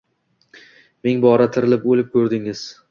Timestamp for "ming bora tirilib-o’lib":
1.09-2.13